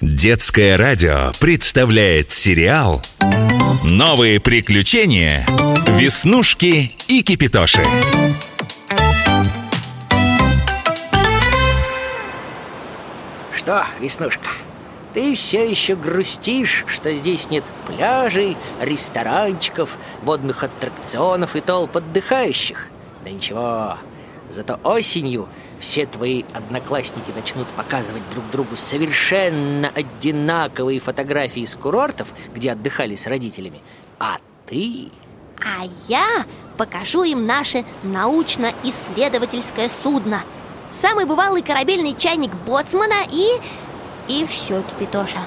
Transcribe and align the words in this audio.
Детское 0.00 0.78
радио 0.78 1.30
представляет 1.40 2.32
сериал 2.32 3.02
«Новые 3.84 4.40
приключения. 4.40 5.44
Веснушки 5.98 6.90
и 7.06 7.22
Кипитоши». 7.22 7.82
Что, 13.54 13.84
Веснушка, 14.00 14.48
ты 15.12 15.34
все 15.34 15.70
еще 15.70 15.94
грустишь, 15.96 16.86
что 16.86 17.12
здесь 17.12 17.50
нет 17.50 17.64
пляжей, 17.86 18.56
ресторанчиков, 18.80 19.90
водных 20.22 20.64
аттракционов 20.64 21.56
и 21.56 21.60
толп 21.60 21.98
отдыхающих? 21.98 22.86
Да 23.22 23.28
ничего, 23.28 23.98
зато 24.48 24.80
осенью 24.82 25.46
все 25.80 26.06
твои 26.06 26.44
одноклассники 26.54 27.32
начнут 27.34 27.66
показывать 27.68 28.22
друг 28.30 28.48
другу 28.50 28.76
совершенно 28.76 29.88
одинаковые 29.88 31.00
фотографии 31.00 31.64
с 31.64 31.74
курортов, 31.74 32.28
где 32.54 32.72
отдыхали 32.72 33.16
с 33.16 33.26
родителями, 33.26 33.80
а 34.18 34.36
ты... 34.66 35.10
А 35.62 35.84
я 36.08 36.46
покажу 36.78 37.22
им 37.22 37.46
наше 37.46 37.84
научно-исследовательское 38.02 39.88
судно. 39.88 40.42
Самый 40.92 41.26
бывалый 41.26 41.62
корабельный 41.62 42.14
чайник 42.16 42.52
Боцмана 42.66 43.26
и... 43.30 43.46
И 44.26 44.46
все, 44.46 44.82
Кипитоша. 44.82 45.40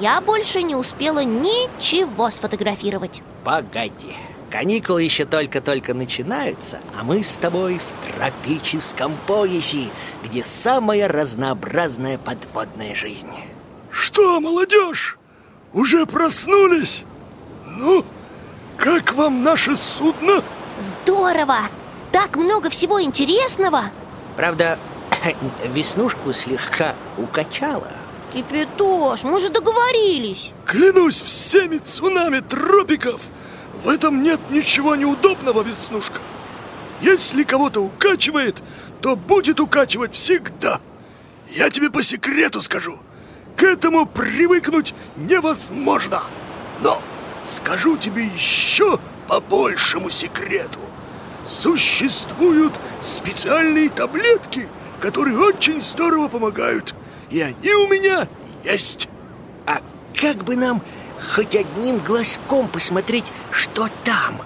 Я 0.00 0.20
больше 0.20 0.62
не 0.62 0.74
успела 0.74 1.22
ничего 1.22 2.30
сфотографировать. 2.30 3.22
Погоди 3.44 4.16
Каникулы 4.50 5.02
еще 5.02 5.24
только-только 5.24 5.92
начинаются, 5.92 6.78
а 6.98 7.02
мы 7.02 7.22
с 7.24 7.36
тобой 7.36 7.80
в 7.80 8.16
тропическом 8.16 9.14
поясе, 9.26 9.88
где 10.24 10.42
самая 10.42 11.08
разнообразная 11.08 12.16
подводная 12.16 12.94
жизнь. 12.94 13.32
Что, 13.90 14.40
молодежь, 14.40 15.18
уже 15.72 16.06
проснулись? 16.06 17.04
Ну, 17.66 18.04
как 18.76 19.14
вам 19.14 19.42
наше 19.42 19.74
судно? 19.74 20.42
Здорово! 21.02 21.56
Так 22.12 22.36
много 22.36 22.70
всего 22.70 23.02
интересного! 23.02 23.90
Правда, 24.36 24.78
веснушку 25.64 26.32
слегка 26.32 26.94
укачала. 27.18 27.90
Кипятош, 28.32 29.22
мы 29.22 29.40
же 29.40 29.50
договорились 29.50 30.52
Клянусь 30.66 31.22
всеми 31.22 31.78
цунами 31.78 32.40
тропиков 32.40 33.22
В 33.86 33.88
этом 33.88 34.20
нет 34.20 34.40
ничего 34.50 34.96
неудобного, 34.96 35.62
Веснушка. 35.62 36.18
Если 37.00 37.44
кого-то 37.44 37.84
укачивает, 37.84 38.56
то 39.00 39.14
будет 39.14 39.60
укачивать 39.60 40.12
всегда. 40.12 40.80
Я 41.52 41.70
тебе 41.70 41.88
по 41.88 42.02
секрету 42.02 42.60
скажу 42.62 42.98
К 43.54 43.62
этому 43.62 44.04
привыкнуть 44.04 44.92
невозможно. 45.14 46.24
Но 46.82 47.00
скажу 47.44 47.96
тебе 47.96 48.26
еще 48.26 48.98
по 49.28 49.38
большему 49.38 50.10
секрету. 50.10 50.80
Существуют 51.46 52.72
специальные 53.00 53.88
таблетки, 53.90 54.66
которые 55.00 55.38
очень 55.38 55.80
здорово 55.80 56.26
помогают. 56.26 56.92
И 57.30 57.40
они 57.40 57.72
у 57.72 57.86
меня 57.86 58.26
есть. 58.64 59.08
А 59.64 59.80
как 60.12 60.42
бы 60.42 60.56
нам 60.56 60.82
хоть 61.34 61.56
одним 61.56 61.98
глазком 61.98 62.68
посмотреть, 62.68 63.24
что 63.50 63.88
там, 64.04 64.40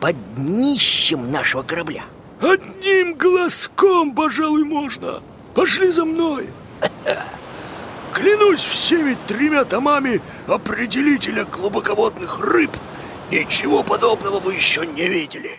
под 0.00 0.16
днищем 0.34 1.30
нашего 1.30 1.62
корабля? 1.62 2.04
Одним 2.40 3.14
глазком, 3.14 4.14
пожалуй, 4.14 4.64
можно. 4.64 5.22
Пошли 5.54 5.90
за 5.90 6.04
мной. 6.04 6.48
Клянусь 8.12 8.62
всеми 8.62 9.16
тремя 9.26 9.64
томами 9.64 10.20
определителя 10.46 11.44
глубоководных 11.44 12.40
рыб. 12.40 12.70
Ничего 13.30 13.82
подобного 13.82 14.40
вы 14.40 14.54
еще 14.54 14.86
не 14.86 15.08
видели. 15.08 15.58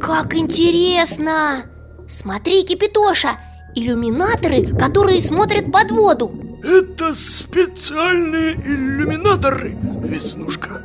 Как 0.00 0.34
интересно! 0.34 1.66
Смотри, 2.08 2.64
Кипитоша, 2.64 3.38
иллюминаторы, 3.74 4.76
которые 4.76 5.22
смотрят 5.22 5.72
под 5.72 5.90
воду 5.92 6.41
Это 6.62 7.12
специальные 7.14 8.54
иллюминаторы, 8.54 9.76
Веснушка. 10.04 10.80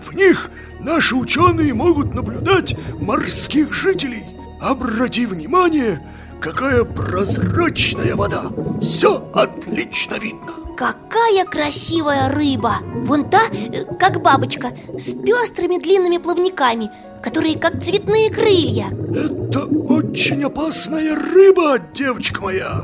В 0.00 0.12
них 0.14 0.50
наши 0.80 1.16
ученые 1.16 1.72
могут 1.72 2.14
наблюдать 2.14 2.76
морских 3.00 3.72
жителей. 3.72 4.24
Обрати 4.60 5.24
внимание, 5.26 6.06
какая 6.40 6.84
прозрачная 6.84 8.14
вода. 8.14 8.50
Все 8.82 9.30
отлично 9.34 10.16
видно. 10.16 10.52
Какая 10.76 11.44
красивая 11.46 12.28
рыба! 12.28 12.78
Вон 13.04 13.30
та, 13.30 13.42
э, 13.50 13.84
как 13.98 14.20
бабочка, 14.20 14.72
с 14.98 15.14
пестрыми 15.14 15.78
длинными 15.78 16.18
плавниками 16.18 16.90
Которые 17.22 17.58
как 17.58 17.82
цветные 17.82 18.28
крылья. 18.30 18.88
Это 19.14 19.64
очень 19.64 20.44
опасная 20.44 21.14
рыба, 21.14 21.78
девочка 21.94 22.42
моя 22.42 22.82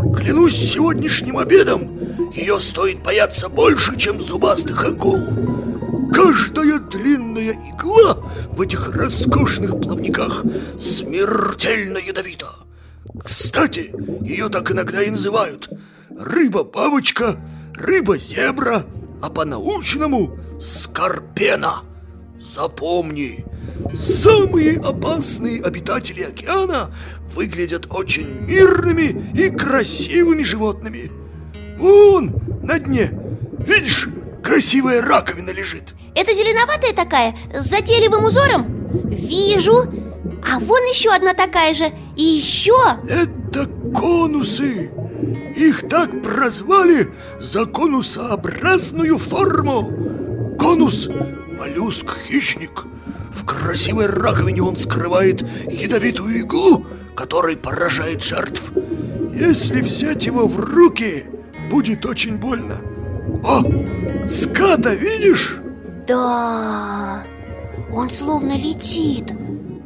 Клянусь 0.00 0.56
сегодняшним 0.56 1.38
обедом 1.38 2.30
Ее 2.32 2.58
стоит 2.58 3.02
бояться 3.02 3.48
больше, 3.48 3.98
чем 3.98 4.20
зубастых 4.20 4.84
акул. 4.84 5.20
Каждая 6.12 6.78
длинная 6.78 7.52
игла 7.70 8.14
в 8.50 8.60
этих 8.62 8.94
роскошных 8.94 9.80
плавниках 9.80 10.44
смертельно 10.78 11.98
ядовита. 11.98 12.48
Кстати, 13.22 13.94
ее 14.22 14.48
так 14.48 14.70
иногда 14.70 15.02
и 15.02 15.10
называют 15.10 15.68
Рыба-бабочка, 16.10 17.36
рыба-зебра, 17.74 18.86
а 19.22 19.28
по-научному 19.28 20.38
скорпена 20.60 21.82
Запомни, 22.40 23.44
самые 23.94 24.78
опасные 24.78 25.62
обитатели 25.62 26.22
океана 26.22 26.90
выглядят 27.34 27.86
очень 27.90 28.46
мирными 28.46 29.32
и 29.34 29.50
красивыми 29.50 30.42
животными. 30.42 31.10
Вон, 31.78 32.34
на 32.62 32.78
дне, 32.78 33.12
видишь, 33.58 34.08
красивая 34.42 35.02
раковина 35.02 35.50
лежит. 35.50 35.94
Это 36.14 36.34
зеленоватая 36.34 36.92
такая, 36.92 37.36
с 37.54 37.66
затейливым 37.66 38.24
узором? 38.24 39.08
Вижу. 39.08 39.84
А 40.46 40.58
вон 40.58 40.82
еще 40.84 41.10
одна 41.10 41.34
такая 41.34 41.74
же. 41.74 41.92
И 42.16 42.22
еще. 42.22 42.76
Это 43.08 43.66
конусы. 43.94 44.90
Их 45.56 45.88
так 45.88 46.22
прозвали 46.22 47.12
за 47.38 47.66
конусообразную 47.66 49.18
форму. 49.18 50.56
Конус– 50.58 51.08
моллюск-хищник 51.58 52.86
В 53.32 53.44
красивой 53.44 54.06
раковине 54.06 54.62
он 54.62 54.76
скрывает 54.76 55.42
ядовитую 55.70 56.40
иглу, 56.40 56.86
которой 57.14 57.56
поражает 57.56 58.22
жертв. 58.22 58.72
Если 59.32 59.80
взять 59.80 60.26
его 60.26 60.46
в 60.46 60.58
руки, 60.58 61.26
будет 61.70 62.04
очень 62.06 62.36
больно. 62.36 62.80
О, 63.44 63.62
ската 64.28 64.94
видишь? 64.94 65.58
Да, 66.06 67.24
он 67.92 68.10
словно 68.10 68.56
летит 68.56 69.32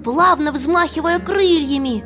Плавно 0.02 0.52
взмахивая 0.52 1.18
крыльями. 1.18 2.04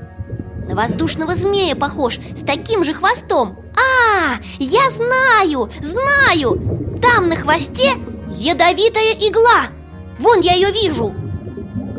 На 0.68 0.74
воздушного 0.74 1.34
змея 1.34 1.74
похож 1.74 2.18
С 2.36 2.42
таким 2.42 2.84
же 2.84 2.94
хвостом. 2.94 3.58
А, 3.74 4.40
я 4.58 4.90
знаю, 4.90 5.70
знаю! 5.80 7.00
Там 7.00 7.28
на 7.28 7.36
хвосте 7.36 7.92
ядовитая 8.30 9.14
игла. 9.14 9.68
Вон 10.18 10.40
я 10.40 10.54
ее 10.54 10.70
вижу 10.70 11.14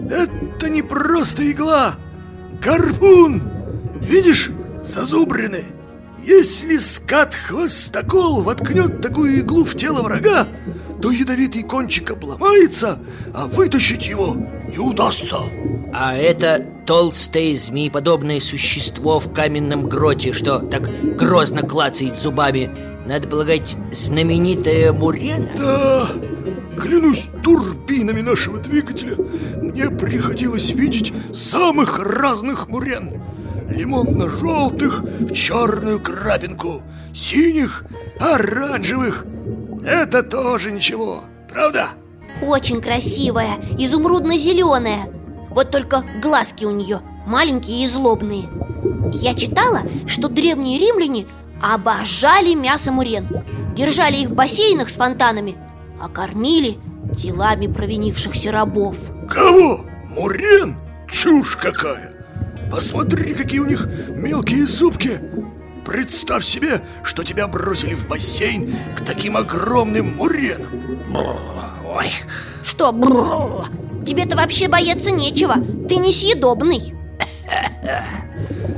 Это 0.10 0.70
не 0.70 0.82
просто 0.82 1.50
игла. 1.52 1.96
Гарпун. 2.62 3.44
Видишь, 4.02 4.52
зазубрины 4.84 5.66
Если 6.24 6.78
скат-хвостокол 6.78 8.42
воткнет 8.42 9.02
такую 9.02 9.40
иглу 9.40 9.64
в 9.64 9.76
тело 9.76 10.02
врага 10.02 10.48
То 11.02 11.12
ядовитый 11.12 11.64
кончик 11.64 12.12
обломается, 12.12 13.00
а 13.34 13.46
вытащить 13.46 14.08
его 14.08 14.36
не 14.68 14.80
удастся. 14.80 15.38
А 15.94 16.16
это 16.16 16.66
толстое 16.86 17.58
змееподобное 17.58 18.40
существо 18.42 19.20
в 19.20 19.34
каменном 19.34 19.88
гроте, 19.90 20.34
что 20.34 20.60
так 20.60 20.90
грозно 21.18 21.62
клацает 21.62 22.18
зубами. 22.18 22.70
Надо 23.08 23.28
полагать, 23.28 23.76
знаменитая 23.92 24.94
Мурена? 24.94 25.50
Да, 25.58 26.10
клянусь 26.80 27.30
турбинами 27.44 28.22
нашего 28.22 28.58
двигателя 28.58 29.16
Мне 29.62 29.90
приходилось 29.90 30.72
видеть 30.72 31.14
самых 31.34 32.00
разных 32.00 32.68
мурен. 32.68 33.22
Лимонно-желтых 33.70 35.02
в 35.02 35.34
черную 35.34 36.00
крапинку 36.00 36.82
Синих, 37.14 37.86
оранжевых. 38.20 39.26
Это 39.86 40.24
тоже 40.24 40.72
ничего, 40.72 41.24
правда? 41.52 41.90
Очень 42.42 42.82
красивая, 42.82 43.58
изумрудно-зеленая 43.78 45.12
Вот 45.50 45.72
только 45.72 46.04
глазки 46.22 46.66
у 46.66 46.72
нее 46.72 47.02
маленькие 47.26 47.84
и 47.84 47.88
злобные. 47.88 48.50
Я 49.14 49.34
читала, 49.34 49.82
что 50.08 50.30
древние 50.30 50.80
римляне 50.80 51.26
обожали 51.62 52.54
мясо 52.54 52.92
мурен 52.92 53.28
Держали 53.76 54.18
их 54.18 54.30
в 54.30 54.34
бассейнах 54.34 54.90
с 54.90 54.98
фонтанами 54.98 55.58
А 56.00 56.08
кормили 56.08 56.78
телами 57.18 57.68
провинившихся 57.68 58.52
рабов. 58.52 58.98
Кого? 59.30 59.86
Мурен? 60.10 60.78
Чушь 61.10 61.56
какая! 61.58 62.14
Посмотри, 62.72 63.34
какие 63.34 63.60
у 63.60 63.66
них 63.66 63.88
мелкие 64.10 64.68
зубки! 64.68 65.20
Представь 65.86 66.46
себе, 66.46 66.84
что 67.04 67.24
тебя 67.24 67.48
бросили 67.48 67.96
в 67.96 68.08
бассейн 68.08 68.76
к 68.96 69.04
таким 69.04 69.36
огромным 69.36 70.16
муренам! 70.16 70.72
Ой, 71.86 72.12
Что, 72.64 72.92
тебе-то 74.06 74.38
вообще 74.38 74.68
бояться 74.68 75.10
нечего 75.12 75.56
Ты 75.88 75.96
несъедобный. 75.96 76.94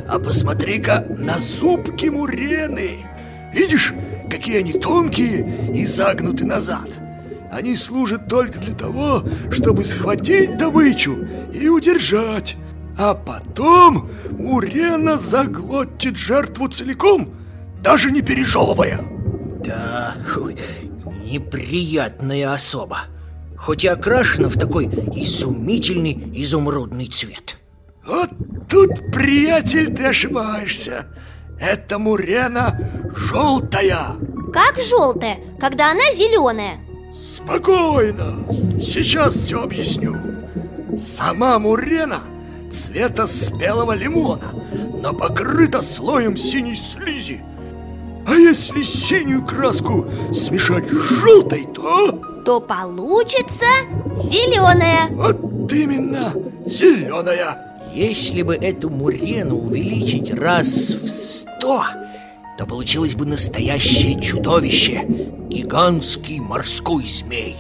А 0.08 0.20
посмотри-ка 0.20 1.06
на 1.10 1.40
зубки 1.40 2.08
мурены! 2.08 3.06
Видишь, 3.54 3.94
какие 4.30 4.60
они 4.60 4.74
тонкие 4.74 5.74
и 5.76 5.86
загнуты 5.86 6.46
назад 6.46 6.90
Они 7.52 7.76
служат 7.76 8.28
только 8.30 8.60
для 8.60 8.74
того, 8.74 9.24
чтобы 9.52 9.84
схватить 9.84 10.56
добычу 10.56 11.28
и 11.54 11.68
удержать. 11.68 12.56
А 12.98 13.14
потом 13.14 14.10
мурена 14.32 15.18
заглотит 15.18 16.16
жертву 16.16 16.70
целиком, 16.70 17.34
даже 17.84 18.10
не 18.10 18.22
пережевывая. 18.22 19.02
Да, 19.66 20.16
ой, 20.38 20.58
неприятная 21.26 22.54
особа. 22.54 23.00
Хоть 23.58 23.84
и 23.84 23.90
окрашена 23.90 24.48
в 24.48 24.58
такой 24.58 24.86
изумительный 24.86 26.32
изумрудный 26.34 27.08
цвет. 27.08 27.58
Вот 28.06 28.30
тут, 28.70 29.12
приятель, 29.12 29.94
ты 29.94 30.06
ошибаешься. 30.06 31.08
Это 31.60 32.00
мурена 32.00 32.80
желтая. 33.14 34.16
Как 34.54 34.80
желтая, 34.80 35.38
когда 35.60 35.92
она 35.92 36.12
зеленая 36.14 36.80
Спокойно, 37.14 38.46
сейчас 38.82 39.36
все 39.36 39.64
объясню. 39.64 40.16
Сама 40.98 41.60
мурена 41.60 42.22
цвета 42.72 43.28
спелого 43.28 43.94
лимона 43.94 44.54
Но 45.02 45.14
покрыта 45.14 45.82
слоем 45.82 46.38
синей 46.38 46.76
слизи. 46.76 47.44
А 48.26 48.36
если 48.36 48.84
синюю 48.84 49.46
краску 49.46 50.08
смешать 50.34 50.88
с 50.88 50.92
желтой, 50.92 51.68
то... 51.74 52.12
То 52.46 52.60
получится 52.60 53.66
зеленая 54.24 55.08
Вот 55.12 55.72
именно, 55.74 56.34
зеленая 56.66 57.80
Если 57.94 58.42
бы 58.42 58.56
эту 58.56 58.90
мурену 58.90 59.58
увеличить 59.58 60.34
раз 60.34 60.92
в 60.92 61.10
сто 61.10 61.84
То 62.58 62.66
получилось 62.66 63.16
бы 63.16 63.26
настоящее 63.26 64.22
чудовище 64.22 65.04
Гигантский 65.50 66.40
морской 66.40 67.06
змей. 67.08 67.56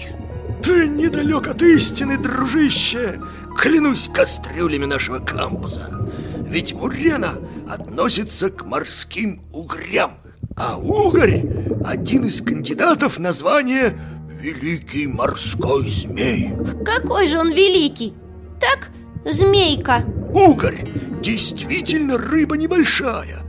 Ты 0.63 0.87
недалек 0.87 1.47
от 1.47 1.61
истины, 1.63 2.17
дружище! 2.17 3.19
Клянусь 3.57 4.09
кастрюлями 4.13 4.85
нашего 4.85 5.19
кампуса! 5.19 6.07
Ведь 6.47 6.73
мурена 6.73 7.39
относится 7.67 8.49
к 8.49 8.65
морским 8.65 9.41
угрям 9.53 10.17
А 10.55 10.77
угорь– 10.77 11.45
один 11.85 12.25
из 12.25 12.41
кандидатов 12.41 13.17
на 13.19 13.31
звание 13.31 13.97
Великий 14.39 15.07
морской 15.07 15.89
змей 15.89 16.51
Какой 16.85 17.27
же 17.27 17.39
он 17.39 17.51
великий! 17.51 18.13
Так, 18.59 18.91
змейка! 19.25 20.03
Угорь 20.33 20.89
действительно 21.21 22.17
рыба 22.17 22.57
небольшая 22.57 23.40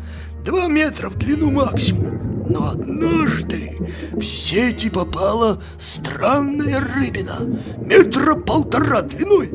Два 0.44 0.66
метра 0.66 1.08
в 1.08 1.16
длину 1.16 1.50
максимум. 1.50 2.46
Но 2.48 2.70
однажды 2.70 3.78
в 4.12 4.22
сети 4.22 4.90
попала 4.90 5.62
странная 5.78 6.80
рыбина. 6.80 7.38
Метра 7.78 8.34
полтора 8.34 9.02
длиной. 9.02 9.50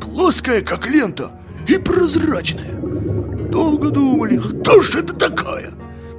Плоская, 0.00 0.62
как 0.62 0.88
лента, 0.88 1.32
и 1.66 1.76
прозрачная. 1.76 2.74
Долго 3.50 3.90
думали, 3.90 4.36
кто 4.36 4.80
же 4.80 5.00
это 5.00 5.14
такая? 5.14 5.72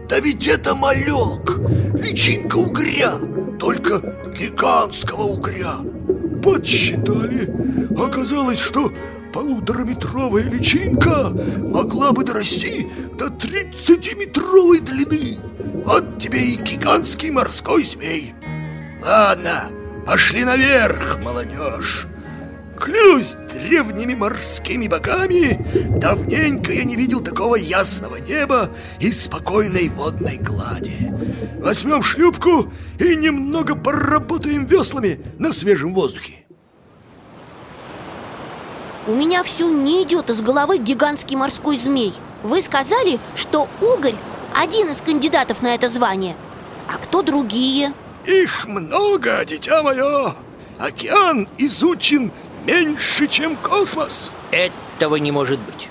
Да 0.09 0.19
ведь 0.19 0.47
это 0.47 0.73
малек, 0.73 1.59
личинка 1.93 2.57
угря 2.57 3.19
Только 3.59 3.99
гигантского 4.37 5.21
угря. 5.21 5.77
Подсчитали. 6.43 7.53
Оказалось, 7.97 8.59
что 8.59 8.91
полутораметровая 9.31 10.43
личинка 10.43 11.29
могла 11.57 12.11
бы 12.11 12.23
дорасти 12.23 12.87
до 13.17 13.27
30-метровой 13.27 14.81
длины. 14.81 15.39
Вот 15.85 16.19
тебе 16.19 16.39
и 16.39 16.55
гигантский 16.55 17.31
морской 17.31 17.83
змей. 17.83 18.33
Ладно, 19.01 19.69
пошли 20.05 20.43
наверх, 20.43 21.19
молодежь. 21.23 22.07
Клянусь 22.77 23.35
древними 23.51 24.15
морскими 24.15 24.87
богами. 24.87 25.65
Давненько 25.99 26.71
я 26.71 26.85
не 26.85 26.95
видел 26.95 27.19
такого 27.19 27.55
ясного 27.55 28.17
неба 28.17 28.69
и 28.99 29.11
спокойной 29.11 29.89
водной 29.89 30.37
глади. 30.37 31.13
Возьмем 31.59 32.01
шлюпку 32.03 32.71
и 32.97 33.15
немного 33.15 33.75
поработаем 33.75 34.65
веслами 34.65 35.19
на 35.37 35.51
свежем 35.51 35.93
воздухе 35.93 36.45
У 39.07 39.13
меня 39.13 39.43
все 39.43 39.69
не 39.69 40.03
идет 40.03 40.29
из 40.29 40.41
головы 40.41 40.77
гигантский 40.77 41.35
морской 41.35 41.77
змей. 41.77 42.13
Вы 42.43 42.61
сказали, 42.61 43.19
что 43.35 43.67
угорь 43.81 44.15
один 44.53 44.89
из 44.89 45.01
кандидатов 45.01 45.61
на 45.61 45.73
это 45.75 45.89
звание. 45.89 46.35
А 46.87 46.97
кто 46.97 47.21
другие? 47.21 47.93
Их 48.25 48.67
много, 48.67 49.43
дитя 49.45 49.81
мое 49.83 50.35
Океан 50.77 51.47
изучен 51.57 52.31
меньше, 52.65 53.27
чем 53.27 53.55
космос. 53.57 54.31
Этого 54.51 55.15
не 55.15 55.31
может 55.31 55.59
быть. 55.59 55.89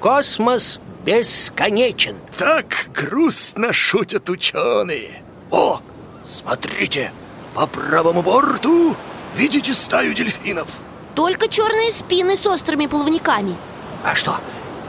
Космос 0.00 0.80
бесконечен. 1.04 2.16
Так 2.36 2.88
грустно 2.92 3.72
шутят 3.72 4.28
ученые 4.28 5.22
О, 5.50 5.80
смотрите, 6.24 7.12
по 7.54 7.66
правому 7.66 8.22
борту 8.22 8.96
видите 9.36 9.72
стаю 9.72 10.14
дельфинов 10.14 10.68
Только 11.14 11.48
черные 11.48 11.92
спины 11.92 12.36
с 12.36 12.46
острыми 12.46 12.86
плавниками. 12.86 13.56
А 14.02 14.14
что, 14.14 14.36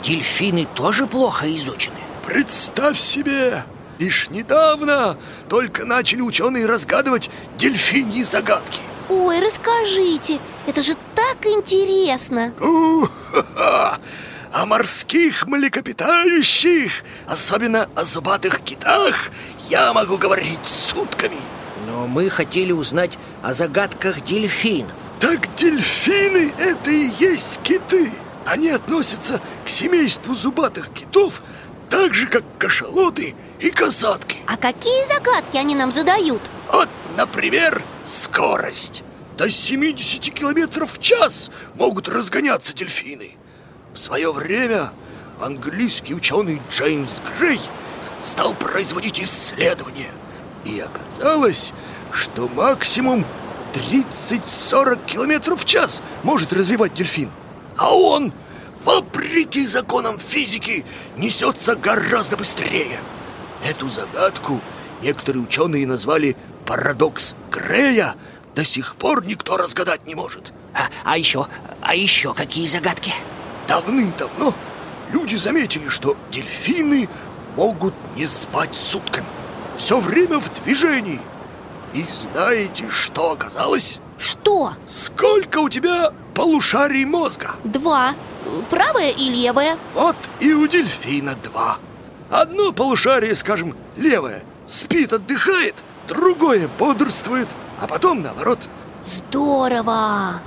дельфины 0.04 0.68
тоже 0.74 1.06
плохо 1.06 1.48
изучены? 1.58 1.98
Представь 2.26 3.00
себе, 3.00 3.64
лишь 4.00 4.30
недавно 4.30 5.18
только 5.48 5.86
начали 5.86 6.22
ученые 6.22 6.66
разгадывать 6.66 7.30
дельфиньи 7.58 8.24
загадки. 8.24 8.80
Ой, 9.08 9.40
расскажите, 9.40 10.40
это 10.66 10.82
же 10.82 10.96
так 11.14 11.46
интересно. 11.46 12.54
У-ха-ха! 12.60 14.00
О 14.52 14.66
морских 14.66 15.46
млекопитающих, 15.46 17.04
особенно 17.28 17.88
о 17.94 18.04
зубатых 18.04 18.62
китах, 18.62 19.30
я 19.70 19.94
могу 19.94 20.18
говорить 20.18 20.60
сутками. 20.64 21.38
Но 21.88 22.08
мы 22.08 22.30
хотели 22.30 22.72
узнать 22.72 23.18
о 23.44 23.54
загадках 23.54 24.24
дельфинов 24.24 24.96
Так 25.26 25.56
дельфины– 25.56 26.54
это 26.60 26.92
и 26.92 27.10
есть 27.18 27.60
киты. 27.64 28.12
Они 28.46 28.70
относятся 28.70 29.42
к 29.66 29.70
семейству 29.70 30.36
зубатых 30.36 30.94
китов 30.94 31.42
так 31.90 32.14
же, 32.14 32.28
как 32.28 32.44
кашалоты 32.60 33.34
и 33.60 33.72
касатки. 33.72 34.38
А 34.46 34.56
какие 34.56 35.04
загадки 35.08 35.58
они 35.58 35.74
нам 35.74 35.92
задают? 35.92 36.44
Вот, 36.72 36.90
например, 37.18 37.82
скорость. 38.06 39.04
До 39.36 39.50
70 39.50 40.32
километров 40.32 40.94
в 40.94 41.02
час 41.02 41.50
могут 41.74 42.08
разгоняться 42.08 42.76
дельфины. 42.76 43.32
В 43.96 43.98
свое 43.98 44.32
время 44.32 44.92
английский 45.42 46.14
ученый 46.14 46.62
Джеймс 46.72 47.20
Грей 47.40 47.62
стал 48.20 48.54
производить 48.54 49.20
исследования. 49.20 50.12
И 50.66 50.80
оказалось, 50.80 51.74
что 52.12 52.48
максимум 52.48 53.26
30-40 53.76 55.06
километров 55.06 55.62
в 55.62 55.66
час 55.66 56.02
может 56.24 56.54
развивать 56.54 56.94
дельфин. 56.94 57.30
А 57.78 57.94
он, 57.94 58.32
вопреки 58.84 59.68
законам 59.68 60.18
физики, 60.18 60.86
несется 61.18 61.76
гораздо 61.76 62.38
быстрее. 62.38 63.00
Эту 63.66 63.90
загадку 63.90 64.62
некоторые 65.02 65.44
ученые 65.44 65.86
назвали 65.86 66.38
парадокс 66.66 67.36
Грея 67.52 68.16
До 68.56 68.64
сих 68.64 68.96
пор 68.96 69.26
никто 69.26 69.58
разгадать 69.58 70.08
не 70.08 70.16
может. 70.16 70.54
А, 70.74 70.90
а 71.04 71.18
еще, 71.18 71.48
а 71.82 71.96
еще 71.96 72.34
какие 72.34 72.68
загадки? 72.68 73.14
Давным-давно 73.68 74.54
люди 75.12 75.36
заметили, 75.36 75.90
что 75.90 76.16
дельфины 76.32 77.10
могут 77.58 77.94
не 78.16 78.28
спать 78.28 78.76
сутками. 78.76 79.28
Все 79.78 80.00
время 80.00 80.40
в 80.40 80.64
движении 80.64 81.20
И 81.96 82.06
знаете, 82.10 82.90
что 82.90 83.32
оказалось? 83.32 84.00
Что? 84.18 84.74
Сколько 84.86 85.60
у 85.60 85.70
тебя 85.70 86.12
полушарий 86.34 87.06
мозга? 87.06 87.56
Два 87.64 88.14
Правое 88.70 89.12
и 89.12 89.30
левое 89.30 89.78
Вот 89.94 90.18
и 90.42 90.52
у 90.52 90.68
дельфина 90.68 91.36
два 91.42 91.78
Одно 92.30 92.74
полушарие, 92.74 93.34
скажем, 93.34 93.78
левое, 93.96 94.44
спит, 94.66 95.14
отдыхает, 95.14 95.76
другое 96.10 96.68
бодрствует, 96.78 97.48
а 97.80 97.88
потом 97.88 98.22
наоборот. 98.22 98.60
Здорово! 99.06 100.42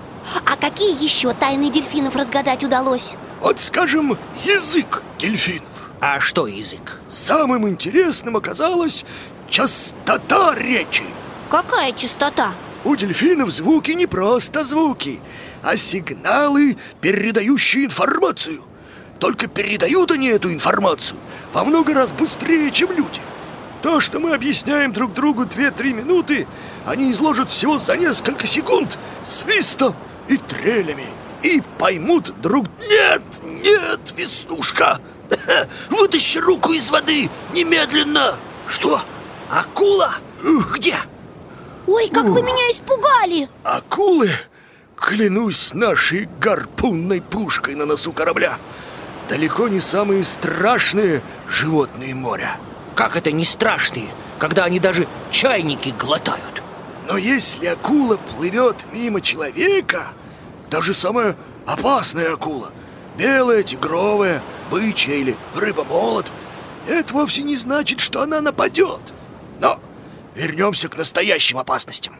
А 0.45 0.57
какие 0.61 1.03
еще 1.03 1.33
тайны 1.33 1.71
дельфинов 1.71 2.15
разгадать 2.15 2.63
удалось? 2.63 3.15
Вот, 3.41 3.59
скажем, 3.61 4.19
язык 4.45 5.03
дельфинов. 5.19 5.91
А 6.01 6.21
что 6.21 6.47
язык? 6.47 7.01
Самым 7.09 7.67
интересным 7.69 8.37
оказалась 8.37 9.07
частота 9.49 10.55
речи. 10.55 11.05
Какая 11.51 11.93
частота? 11.93 12.53
У 12.85 12.95
дельфинов 12.95 13.51
звуки 13.51 13.93
не 13.93 14.07
просто 14.07 14.65
звуки, 14.65 15.21
а 15.63 15.77
сигналы, 15.77 16.77
передающие 17.01 17.87
информацию. 17.87 18.65
Только 19.19 19.49
передают 19.49 20.13
они 20.13 20.29
эту 20.29 20.53
информацию 20.53 21.19
во 21.53 21.65
много 21.65 21.95
раз 21.95 22.13
быстрее, 22.13 22.71
чем 22.71 22.93
люди. 22.93 23.21
То, 23.83 24.01
что 24.01 24.19
мы 24.21 24.35
объясняем 24.35 24.93
друг 24.93 25.15
другу 25.15 25.45
2-3 25.45 25.93
минуты, 25.95 26.47
они 26.85 27.11
изложат 27.13 27.49
всего 27.49 27.79
за 27.79 27.97
несколько 27.97 28.47
секунд 28.47 28.99
свистом 29.25 29.95
и 30.29 30.37
трелями. 30.37 31.07
И 31.43 31.63
поймут 31.79 32.41
друг... 32.41 32.67
Нет, 32.89 33.23
нет, 33.43 34.01
Веснушка! 34.17 35.01
Вытащи 35.91 36.39
руку 36.39 36.73
из 36.73 36.91
воды 36.91 37.31
немедленно! 37.55 38.37
Что? 38.67 39.03
Акула? 39.51 40.17
Где? 40.75 40.97
Ой, 41.89 42.11
как 42.11 42.27
вы 42.27 42.43
меня 42.43 42.71
испугали! 42.71 43.49
Акулы, 43.65 44.31
клянусь 44.95 45.73
нашей 45.73 46.29
гарпунной 46.39 47.23
пушкой 47.23 47.77
на 47.77 47.87
носу 47.87 48.13
корабля, 48.13 48.59
далеко 49.31 49.69
не 49.69 49.81
самые 49.81 50.23
страшные 50.25 51.23
животные 51.49 52.15
моря. 52.15 52.59
Как 52.95 53.17
это 53.17 53.33
не 53.33 53.47
страшные, 53.47 54.11
когда 54.39 54.65
они 54.65 54.79
даже 54.81 55.09
чайники 55.31 55.95
глотают? 55.99 56.63
Но 57.09 57.17
если 57.17 57.65
акула 57.65 58.19
плывет 58.19 58.77
мимо 58.93 59.23
человека, 59.23 60.09
даже 60.71 60.93
самая 60.93 61.37
опасная 61.65 62.35
акула, 62.35 62.71
белая, 63.17 63.63
тигровая, 63.63 64.43
бычья 64.71 65.15
или 65.15 65.35
рыба-молот, 65.55 66.27
это 66.87 67.15
вовсе 67.15 67.41
не 67.45 67.57
значит, 67.57 68.01
что 68.01 68.21
она 68.21 68.43
нападет. 68.43 69.01
Вернемся 70.39 70.89
к 70.89 70.97
настоящим 70.97 71.59
опасностям. 71.59 72.15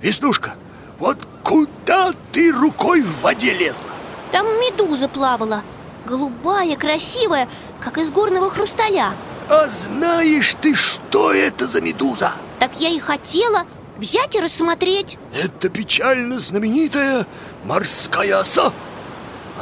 Веснушка, 0.00 0.54
вот 0.98 1.18
куда 1.44 2.14
ты 2.32 2.50
рукой 2.50 3.02
в 3.02 3.20
воде 3.20 3.52
лезла? 3.52 3.84
Там 4.32 4.46
медуза 4.58 5.06
плавала 5.06 5.62
Голубая, 6.06 6.76
красивая, 6.76 7.46
как 7.80 7.98
из 7.98 8.08
горного 8.08 8.48
хрусталя 8.48 9.12
А 9.50 9.68
знаешь 9.68 10.56
ты, 10.62 10.74
что 10.74 11.30
это 11.30 11.66
за 11.66 11.82
медуза? 11.82 12.32
Так 12.58 12.70
я 12.78 12.88
и 12.88 12.98
хотела 12.98 13.66
взять 13.98 14.34
и 14.34 14.40
рассмотреть 14.40 15.18
Это 15.34 15.68
печально 15.68 16.38
знаменитая 16.38 17.26
морская 17.64 18.40
оса 18.40 18.72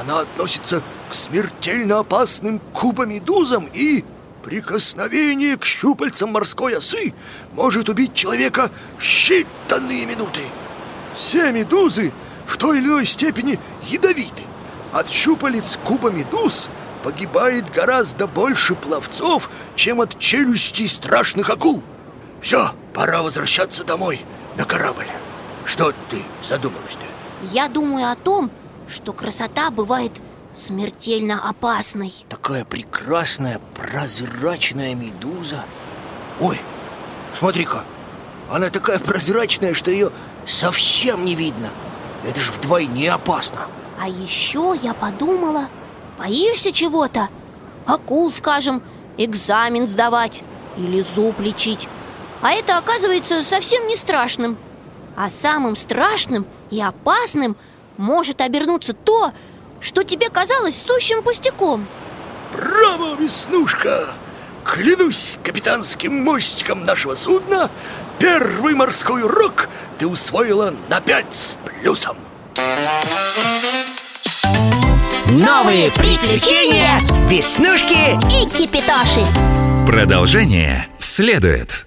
Она 0.01 0.21
относится 0.21 0.81
к 1.11 1.15
смертельно 1.15 1.99
опасным 1.99 2.61
кубомедузам 2.73 3.69
и 3.75 4.05
прикосновение 4.47 5.57
к 5.57 5.65
щупальцам 5.65 6.31
морской 6.31 6.79
осы 6.79 7.13
может 7.55 7.89
убить 7.89 8.15
человека 8.15 8.71
в 8.97 9.03
считанные 9.03 10.07
минуты. 10.07 10.43
Все 11.17 11.51
медузы 11.51 12.13
в 12.47 12.57
той 12.57 12.79
или 12.79 12.87
иной 12.87 13.07
степени 13.07 13.59
ядовиты. 13.83 14.45
От 14.93 15.11
щупалец 15.11 15.77
кубомедуз 15.83 16.69
погибает 17.03 17.69
гораздо 17.73 18.29
больше 18.29 18.77
пловцов, 18.77 19.51
чем 19.75 20.01
от 20.01 20.17
челюстей 20.21 20.89
страшных 20.89 21.51
акул. 21.51 21.83
Все, 22.41 22.71
пора 22.95 23.25
возвращаться 23.25 23.83
домой, 23.83 24.25
на 24.57 24.65
корабль. 24.65 25.09
Что 25.65 25.93
ты 26.09 26.23
задумалась-то? 26.49 27.05
Я 27.51 27.67
думаю 27.67 28.13
о 28.13 28.15
том, 28.15 28.53
что 28.89 29.13
красота 29.13 29.73
бывает 29.73 30.13
смертельно 30.57 31.49
опасной. 31.49 32.13
Такая 32.29 32.65
прекрасная 32.65 33.61
прозрачная 33.75 34.95
медуза. 34.95 35.65
Ой, 36.41 36.59
смотри-ка 37.39 37.85
Она 38.51 38.71
такая 38.71 38.99
прозрачная, 38.99 39.75
что 39.75 39.91
ее 39.91 40.11
совсем 40.47 41.25
не 41.25 41.35
видно. 41.35 41.69
Это 42.25 42.41
же 42.41 42.53
вдвойне 42.53 43.13
опасно. 43.13 43.61
А 44.01 44.09
еще 44.09 44.77
я 44.83 44.95
подумала 44.95 45.69
Боишься 46.19 46.73
чего-то? 46.73 47.29
Акул, 47.85 48.33
скажем, 48.33 48.83
экзамен 49.19 49.87
сдавать 49.87 50.43
Или 50.79 51.03
зуб 51.03 51.39
лечить. 51.41 51.89
А 52.43 52.53
это 52.53 52.79
оказывается 52.79 53.45
совсем 53.45 53.87
не 53.87 53.97
страшным. 53.97 54.57
А 55.17 55.31
самым 55.31 55.77
страшным 55.77 56.47
и 56.71 56.81
опасным 56.81 57.57
может 57.97 58.41
обернуться 58.41 58.93
то, 58.93 59.33
что 59.87 60.03
тебе 60.03 60.29
казалось 60.31 60.83
сущим 60.85 61.23
пустяком 61.23 61.87
Браво, 62.53 63.15
Веснушка! 63.15 64.15
Клянусь 64.65 65.39
капитанским 65.45 66.25
мостиком 66.25 66.85
нашего 66.85 67.15
судна 67.15 67.71
Первый 68.19 68.75
морской 68.75 69.23
урок 69.23 69.69
ты 70.01 70.09
усвоила 70.09 70.75
на 70.89 71.01
пять 71.01 71.33
с 71.33 71.55
плюсом 71.65 72.17
Новые 75.27 75.93
приключения 75.93 77.01
Веснушки 77.29 78.17
И 78.43 78.49
кипитоши 78.51 79.25
Продолжение 79.87 80.89
следует. 80.99 81.87